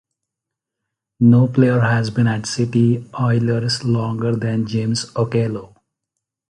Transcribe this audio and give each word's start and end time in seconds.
No 1.19 1.47
player 1.47 1.81
has 1.81 2.09
been 2.09 2.25
at 2.25 2.47
City 2.47 3.07
Oilers 3.21 3.83
longer 3.83 4.35
than 4.35 4.65
James 4.65 5.05
Okello. 5.11 5.75